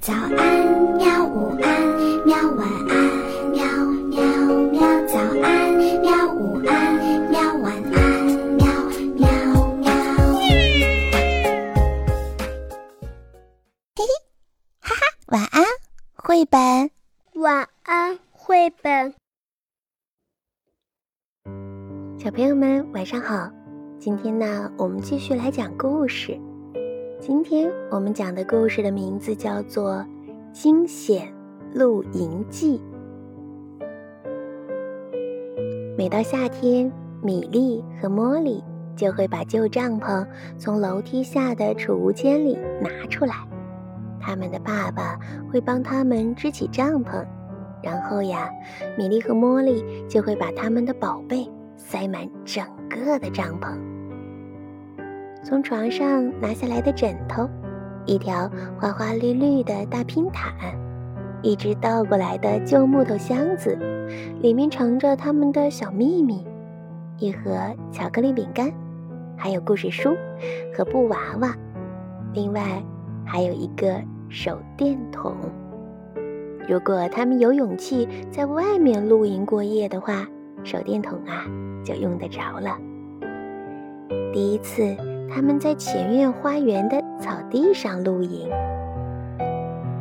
[0.00, 0.32] 早安，
[0.96, 1.26] 喵！
[1.26, 2.34] 午安，喵！
[2.56, 2.96] 晚安，
[3.50, 3.62] 喵
[4.08, 4.22] 喵
[4.70, 4.80] 喵！
[5.06, 6.34] 早安，喵！
[6.34, 7.38] 午安，喵！
[7.58, 8.24] 晚安，
[8.56, 8.64] 喵
[9.18, 9.28] 喵
[9.76, 9.92] 喵！
[13.94, 14.02] 嘿嘿，
[14.80, 15.64] 哈哈，晚安，
[16.14, 16.90] 绘本。
[17.34, 19.14] 晚安，绘本。
[22.18, 23.50] 小朋友们，晚上好！
[23.98, 26.40] 今天呢，我们继续来讲故事。
[27.20, 29.96] 今天我们讲的故事的名字叫做
[30.52, 31.30] 《惊险
[31.74, 32.80] 露营记》。
[35.98, 36.90] 每到夏天，
[37.22, 38.64] 米莉和茉莉
[38.96, 43.34] 就会把旧帐篷从楼梯下的储物间里拿出来，
[44.18, 45.18] 他们的爸爸
[45.52, 47.22] 会帮他们支起帐篷，
[47.82, 48.50] 然后呀，
[48.96, 53.89] 米莉和茉莉就会把他们的宝贝塞满整个的帐篷。
[55.42, 57.48] 从床上拿下来的枕头，
[58.04, 60.52] 一条花花绿绿的大拼毯，
[61.42, 63.76] 一只倒过来的旧木头箱子，
[64.42, 66.46] 里面盛着他们的小秘密，
[67.18, 67.58] 一盒
[67.90, 68.70] 巧克力饼干，
[69.34, 70.14] 还有故事书
[70.76, 71.56] 和布娃娃，
[72.34, 72.82] 另外
[73.24, 75.34] 还有一个手电筒。
[76.68, 80.26] 如果他们有勇气在外面露营过夜的话，
[80.62, 81.46] 手电筒啊
[81.82, 82.78] 就用得着了。
[84.34, 84.94] 第一次。
[85.32, 88.50] 他们在前院花园的草地上露营。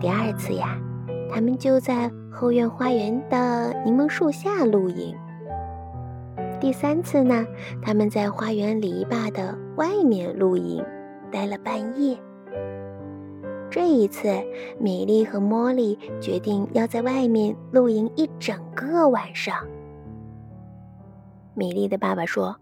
[0.00, 0.76] 第二次呀，
[1.32, 5.16] 他们就在后院花园的柠檬树下露营。
[6.60, 7.46] 第三次呢，
[7.80, 10.84] 他们在花园篱笆的外面露营，
[11.30, 12.18] 待了半夜。
[13.70, 14.28] 这一次，
[14.78, 19.56] 米莉和茉莉决定要在外面露营一整个晚上。
[21.54, 22.61] 米莉的爸爸说。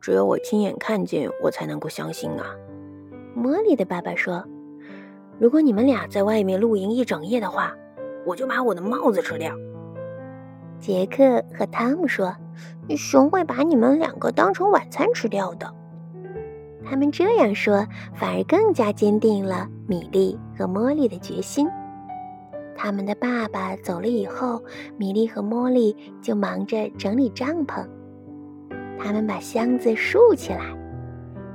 [0.00, 2.54] 只有我亲眼看见，我才能够相信啊！
[3.36, 4.44] 茉莉的爸爸说
[5.38, 7.74] ：“如果你们俩在外面露营一整夜的话，
[8.24, 9.52] 我就把我的帽子吃掉。”
[10.78, 12.34] 杰克和汤姆说
[12.96, 15.74] ：“熊会把你们两个当成晚餐吃掉的。”
[16.88, 17.84] 他们这样说，
[18.14, 21.66] 反而更加坚定了米莉和茉莉的决心。
[22.76, 24.62] 他们的爸爸走了以后，
[24.96, 27.84] 米莉和茉莉就忙着整理帐篷。
[28.98, 30.64] 他们把箱子竖起来，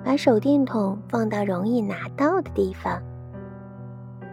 [0.04, 3.02] 把手电筒放到容易拿到的地方。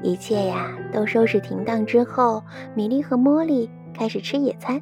[0.02, 2.42] 一切呀都收拾停当之后，
[2.74, 4.80] 米莉和茉莉开始吃野餐。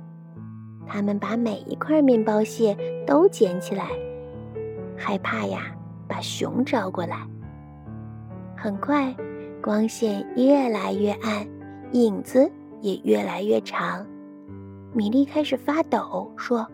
[0.86, 2.76] 他们把每一块面包屑
[3.06, 3.88] 都捡起来，
[4.96, 5.74] 害怕呀
[6.06, 7.26] 把熊招过来。
[8.56, 9.14] 很快，
[9.62, 11.46] 光线越来越暗，
[11.92, 12.50] 影子
[12.82, 14.06] 也越来越长。
[14.92, 16.66] 米莉开始发抖，说。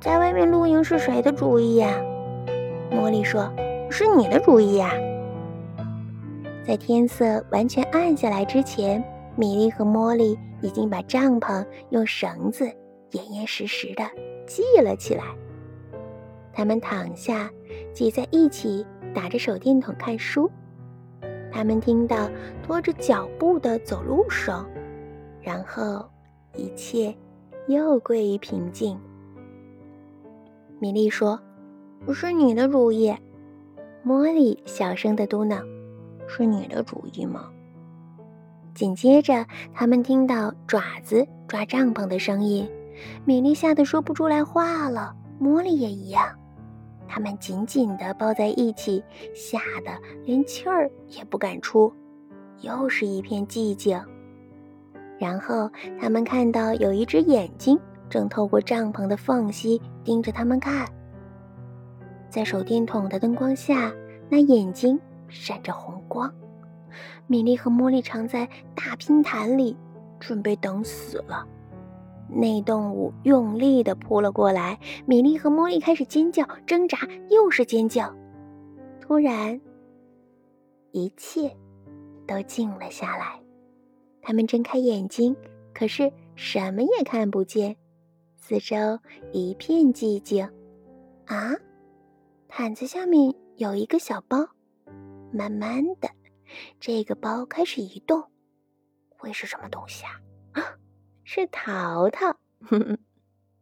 [0.00, 1.94] 在外面露营是谁的主意呀？
[2.90, 3.52] 茉莉说
[3.90, 4.90] ：“是你的主意呀。”
[6.66, 9.04] 在天色完全暗下来之前，
[9.36, 12.64] 米莉和茉莉已经把帐篷用绳子
[13.10, 14.02] 严严实实的
[14.46, 15.24] 系了起来。
[16.50, 17.50] 他们躺下，
[17.92, 20.50] 挤在一起，打着手电筒看书。
[21.52, 22.26] 他们听到
[22.62, 24.64] 拖着脚步的走路声，
[25.42, 26.08] 然后
[26.54, 27.14] 一切
[27.66, 28.98] 又归于平静。
[30.80, 31.38] 米莉说
[32.12, 33.14] ：“是你的主意。”
[34.02, 35.62] 茉莉小声的嘟囔
[36.26, 37.50] ：“是你的主意吗？”
[38.74, 42.66] 紧接着，他们听到爪子抓帐篷的声音。
[43.26, 46.26] 米莉吓得说不出来话了，茉莉也一样。
[47.06, 49.04] 他们紧紧地抱在一起，
[49.34, 49.90] 吓得
[50.24, 51.92] 连气儿也不敢出。
[52.62, 54.00] 又是一片寂静。
[55.18, 55.70] 然后，
[56.00, 57.78] 他们看到有一只眼睛。
[58.10, 60.86] 正透过帐篷的缝隙盯着他们看，
[62.28, 63.90] 在手电筒的灯光下，
[64.28, 66.30] 那眼睛闪着红光。
[67.28, 69.76] 米莉和茉莉藏在大拼毯里，
[70.18, 71.46] 准备等死了。
[72.28, 76.98] 那动物用力地扑了过来，米莉和茉莉开始尖叫、挣扎，
[77.28, 78.12] 又是尖叫。
[79.00, 79.60] 突然，
[80.90, 81.56] 一切
[82.26, 83.40] 都静了下来。
[84.22, 85.34] 他们睁开眼睛，
[85.72, 87.76] 可是什么也看不见。
[88.50, 88.76] 四周
[89.32, 90.44] 一片寂静，
[91.26, 91.54] 啊，
[92.48, 94.38] 毯子下面有一个小包，
[95.32, 96.10] 慢慢的，
[96.80, 98.24] 这个包开始移动，
[99.08, 100.20] 会是什么东西啊？
[100.54, 100.74] 啊
[101.22, 102.36] 是淘淘。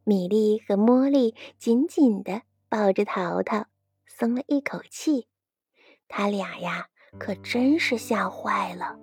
[0.05, 3.67] 米莉和茉莉紧紧的抱着淘淘，
[4.07, 5.29] 松了一口气。
[6.09, 6.87] 他俩呀，
[7.19, 8.99] 可真是吓坏了。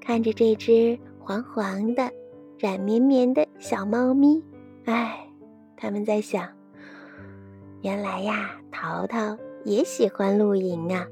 [0.00, 2.12] 看着这只黄黄的。
[2.64, 4.42] 软绵绵的小猫咪，
[4.86, 5.28] 哎，
[5.76, 6.48] 他们在想：
[7.82, 11.06] 原来呀，淘淘也喜欢露营啊。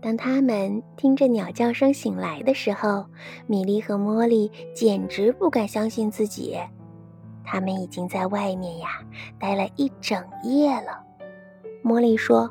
[0.00, 3.04] 当他们听着鸟叫声醒来的时候，
[3.48, 6.56] 米莉和茉莉简直不敢相信自己。
[7.44, 9.00] 他们已经在外面呀
[9.40, 11.02] 待了一整夜了。
[11.82, 12.48] 茉莉说：“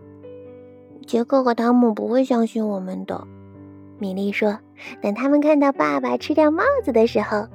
[1.07, 3.25] 杰克和汤姆不会相信我们的。”
[3.97, 4.59] 米莉说
[5.01, 7.47] ：“等他们看到爸爸吃掉帽子的时候，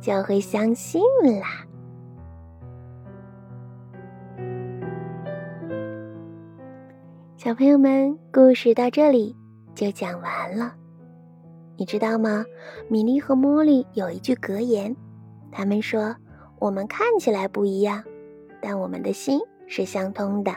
[0.00, 1.02] 就会相信
[1.40, 1.64] 啦。”
[7.36, 9.34] 小朋友们，故事到这里
[9.74, 10.74] 就讲完了。
[11.76, 12.44] 你知道吗？
[12.88, 14.94] 米莉和茉莉有一句格言，
[15.50, 16.14] 他们说
[16.60, 18.04] ：“我们看起来不一样，
[18.60, 20.54] 但我们的心是相通的。”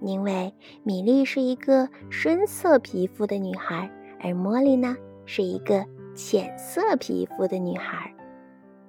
[0.00, 0.54] 因为
[0.84, 3.90] 米莉是一个深色皮肤的女孩，
[4.20, 4.96] 而茉莉呢
[5.26, 5.84] 是一个
[6.14, 8.10] 浅色皮肤的女孩。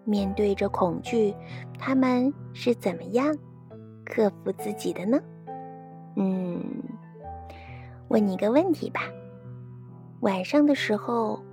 [0.06, 1.36] 面对着恐惧，
[1.78, 3.38] 他们是怎么样
[4.06, 5.19] 克服自己的呢？
[6.16, 6.63] 嗯。
[8.07, 9.01] 问你一个问题吧：
[10.22, 11.44] 晚上的时候，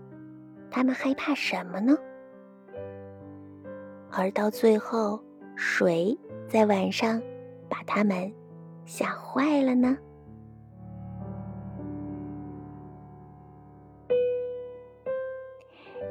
[0.70, 1.96] 他们害怕什么呢？
[4.12, 5.20] 而到最后，
[5.56, 6.16] 谁
[6.46, 7.20] 在晚上
[7.68, 8.32] 把他们
[8.84, 9.98] 吓坏了呢？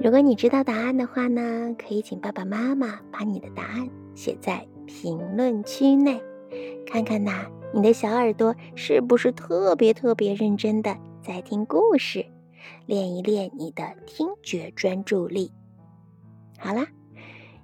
[0.04, 6.22] 如果你知道答案的话呢，可以请爸爸妈妈把你的答案写在评论区内，
[6.86, 7.50] 看看呐。
[7.74, 12.26] 你的小耳朵是不是特别特别认真的在听故事，
[12.86, 15.54] 练一练你的听觉专注力？
[16.60, 16.86] 好啦，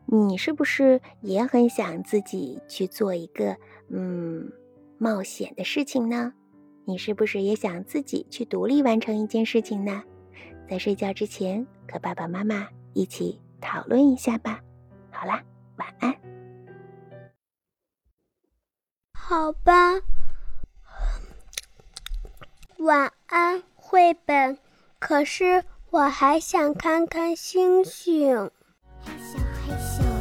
[0.05, 3.57] 你是不是也很想自己去做一个
[3.89, 4.49] 嗯
[4.97, 6.31] 冒险的事情呢？
[6.85, 10.01] 你是不是也想自己去独立完成一件事情呢？
[10.69, 14.61] 在睡觉之前，和爸爸妈妈一起讨论一下吧。
[15.11, 15.43] 好啦，
[15.77, 16.15] 晚安。
[19.13, 19.73] 好吧，
[22.77, 24.57] 晚安，绘本。
[24.99, 28.51] 可是我还想看看星星。
[29.01, 30.18] 害羞害羞。